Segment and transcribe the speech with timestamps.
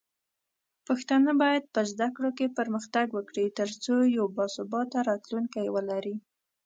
[0.87, 6.15] پښتانه بايد په زده کړو کې پرمختګ وکړي، ترڅو یو باثباته راتلونکی ولري.